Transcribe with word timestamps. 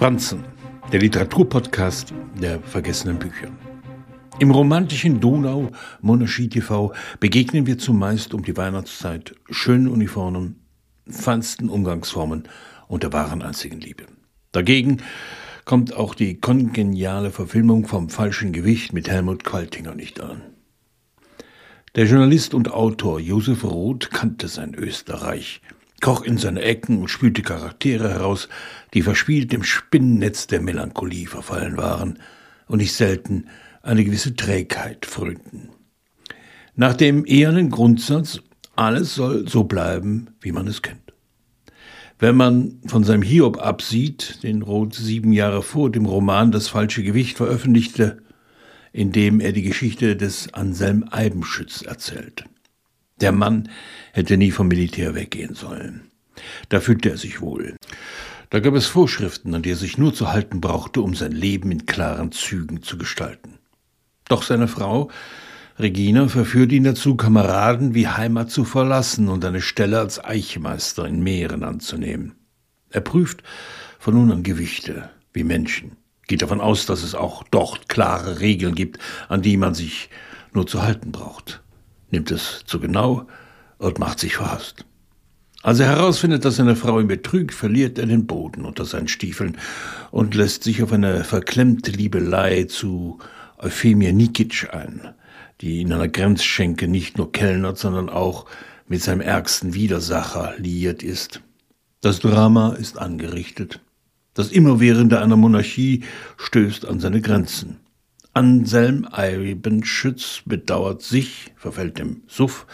Franzen, 0.00 0.44
der 0.92 1.00
Literaturpodcast 1.00 2.14
der 2.40 2.58
vergessenen 2.60 3.18
Bücher. 3.18 3.50
Im 4.38 4.50
romantischen 4.50 5.20
Donau 5.20 5.72
Monarchie 6.00 6.48
TV 6.48 6.94
begegnen 7.20 7.66
wir 7.66 7.76
zumeist 7.76 8.32
um 8.32 8.42
die 8.42 8.56
Weihnachtszeit 8.56 9.34
schönen 9.50 9.88
Uniformen, 9.88 10.64
feinsten 11.06 11.68
Umgangsformen 11.68 12.44
und 12.88 13.02
der 13.02 13.12
wahren 13.12 13.42
einzigen 13.42 13.78
Liebe. 13.78 14.04
Dagegen 14.52 15.02
kommt 15.66 15.94
auch 15.94 16.14
die 16.14 16.40
kongeniale 16.40 17.30
Verfilmung 17.30 17.86
vom 17.86 18.08
falschen 18.08 18.52
Gewicht 18.52 18.94
mit 18.94 19.10
Helmut 19.10 19.44
Qualtinger 19.44 19.94
nicht 19.94 20.18
an. 20.22 20.40
Der 21.94 22.06
Journalist 22.06 22.54
und 22.54 22.72
Autor 22.72 23.20
Josef 23.20 23.64
Roth 23.64 24.10
kannte 24.10 24.48
sein 24.48 24.74
Österreich– 24.74 25.60
kroch 26.00 26.22
in 26.22 26.38
seine 26.38 26.62
Ecken 26.62 26.98
und 26.98 27.08
spülte 27.08 27.42
Charaktere 27.42 28.10
heraus, 28.10 28.48
die 28.94 29.02
verspielt 29.02 29.52
im 29.52 29.62
Spinnennetz 29.62 30.46
der 30.46 30.60
Melancholie 30.60 31.26
verfallen 31.26 31.76
waren 31.76 32.18
und 32.66 32.78
nicht 32.78 32.94
selten 32.94 33.46
eine 33.82 34.04
gewisse 34.04 34.36
Trägheit 34.36 35.06
frönten. 35.06 35.70
Nach 36.76 36.94
dem 36.94 37.24
ehernen 37.26 37.70
Grundsatz, 37.70 38.40
alles 38.76 39.14
soll 39.14 39.48
so 39.48 39.64
bleiben, 39.64 40.28
wie 40.40 40.52
man 40.52 40.66
es 40.66 40.82
kennt. 40.82 41.12
Wenn 42.18 42.36
man 42.36 42.80
von 42.86 43.02
seinem 43.02 43.22
Hiob 43.22 43.58
absieht, 43.58 44.42
den 44.42 44.62
Roth 44.62 44.94
sieben 44.94 45.32
Jahre 45.32 45.62
vor 45.62 45.90
dem 45.90 46.04
Roman 46.04 46.52
Das 46.52 46.68
falsche 46.68 47.02
Gewicht 47.02 47.38
veröffentlichte, 47.38 48.18
in 48.92 49.12
dem 49.12 49.40
er 49.40 49.52
die 49.52 49.62
Geschichte 49.62 50.16
des 50.16 50.52
Anselm 50.52 51.06
Eibenschütz 51.10 51.82
erzählt. 51.82 52.44
Der 53.20 53.32
Mann 53.32 53.68
hätte 54.12 54.36
nie 54.36 54.50
vom 54.50 54.68
Militär 54.68 55.14
weggehen 55.14 55.54
sollen. 55.54 56.10
Da 56.70 56.80
fühlte 56.80 57.10
er 57.10 57.18
sich 57.18 57.40
wohl. 57.40 57.76
Da 58.48 58.60
gab 58.60 58.74
es 58.74 58.86
Vorschriften, 58.86 59.54
an 59.54 59.62
die 59.62 59.70
er 59.70 59.76
sich 59.76 59.98
nur 59.98 60.14
zu 60.14 60.32
halten 60.32 60.60
brauchte, 60.60 61.02
um 61.02 61.14
sein 61.14 61.32
Leben 61.32 61.70
in 61.70 61.86
klaren 61.86 62.32
Zügen 62.32 62.82
zu 62.82 62.96
gestalten. 62.98 63.58
Doch 64.28 64.42
seine 64.42 64.68
Frau, 64.68 65.10
Regina, 65.78 66.28
verführte 66.28 66.74
ihn 66.74 66.84
dazu, 66.84 67.14
Kameraden 67.16 67.94
wie 67.94 68.08
Heimat 68.08 68.50
zu 68.50 68.64
verlassen 68.64 69.28
und 69.28 69.44
eine 69.44 69.60
Stelle 69.60 69.98
als 69.98 70.22
Eichmeister 70.22 71.06
in 71.06 71.22
Meeren 71.22 71.62
anzunehmen. 71.62 72.34
Er 72.90 73.02
prüft 73.02 73.42
von 73.98 74.14
nun 74.14 74.32
an 74.32 74.42
Gewichte 74.42 75.10
wie 75.32 75.44
Menschen, 75.44 75.96
geht 76.26 76.42
davon 76.42 76.60
aus, 76.60 76.86
dass 76.86 77.02
es 77.02 77.14
auch 77.14 77.44
dort 77.50 77.88
klare 77.88 78.40
Regeln 78.40 78.74
gibt, 78.74 78.98
an 79.28 79.42
die 79.42 79.56
man 79.56 79.74
sich 79.74 80.10
nur 80.52 80.66
zu 80.66 80.82
halten 80.82 81.12
braucht 81.12 81.62
nimmt 82.12 82.30
es 82.30 82.62
zu 82.66 82.80
genau 82.80 83.26
und 83.78 83.98
macht 83.98 84.20
sich 84.20 84.36
verhasst. 84.36 84.84
Als 85.62 85.78
er 85.78 85.88
herausfindet, 85.88 86.44
dass 86.44 86.56
seine 86.56 86.74
Frau 86.74 87.00
ihn 87.00 87.08
betrügt, 87.08 87.52
verliert 87.52 87.98
er 87.98 88.06
den 88.06 88.26
Boden 88.26 88.64
unter 88.64 88.86
seinen 88.86 89.08
Stiefeln 89.08 89.58
und 90.10 90.34
lässt 90.34 90.64
sich 90.64 90.82
auf 90.82 90.92
eine 90.92 91.22
verklemmte 91.22 91.90
Liebelei 91.90 92.64
zu 92.64 93.18
Euphemia 93.58 94.12
Nikic 94.12 94.72
ein, 94.72 95.12
die 95.60 95.82
in 95.82 95.92
einer 95.92 96.08
Grenzschenke 96.08 96.88
nicht 96.88 97.18
nur 97.18 97.30
kellnert, 97.30 97.76
sondern 97.76 98.08
auch 98.08 98.46
mit 98.88 99.02
seinem 99.02 99.20
ärgsten 99.20 99.74
Widersacher 99.74 100.54
liiert 100.56 101.02
ist. 101.02 101.42
Das 102.00 102.20
Drama 102.20 102.72
ist 102.72 102.98
angerichtet. 102.98 103.80
Das 104.32 104.52
Immerwährende 104.52 105.20
einer 105.20 105.36
Monarchie 105.36 106.04
stößt 106.38 106.86
an 106.86 107.00
seine 107.00 107.20
Grenzen. 107.20 107.80
Anselm 108.32 109.08
Eibenschütz 109.10 110.42
bedauert 110.44 111.02
sich, 111.02 111.52
verfällt 111.56 111.98
dem 111.98 112.22
Suff 112.28 112.66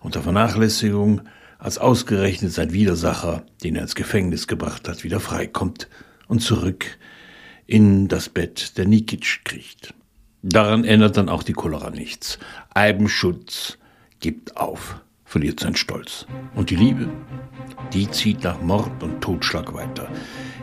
unter 0.00 0.22
Vernachlässigung, 0.22 1.22
als 1.58 1.78
ausgerechnet 1.78 2.52
sein 2.52 2.72
Widersacher, 2.72 3.44
den 3.62 3.76
er 3.76 3.82
ins 3.82 3.94
Gefängnis 3.94 4.46
gebracht 4.46 4.88
hat, 4.88 5.04
wieder 5.04 5.20
freikommt 5.20 5.88
und 6.26 6.40
zurück 6.40 6.98
in 7.66 8.08
das 8.08 8.28
Bett 8.28 8.76
der 8.76 8.86
Nikic 8.86 9.44
kriecht. 9.44 9.94
Daran 10.42 10.84
ändert 10.84 11.16
dann 11.16 11.28
auch 11.28 11.42
die 11.42 11.52
Cholera 11.52 11.90
nichts. 11.90 12.38
Eibenschutz 12.74 13.78
gibt 14.20 14.56
auf, 14.56 15.00
verliert 15.24 15.60
seinen 15.60 15.76
Stolz. 15.76 16.26
Und 16.54 16.70
die 16.70 16.76
Liebe, 16.76 17.08
die 17.92 18.10
zieht 18.10 18.42
nach 18.42 18.60
Mord 18.60 19.02
und 19.02 19.20
Totschlag 19.20 19.72
weiter, 19.72 20.10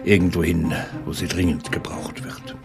irgendwohin, 0.03 0.73
wo 1.05 1.13
sie 1.13 1.27
dringend 1.27 1.71
gebraucht 1.71 2.23
wird. 2.23 2.56